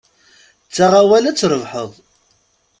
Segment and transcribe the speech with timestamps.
[0.67, 1.91] Ttaɣ awal, ad trebḥeḍ.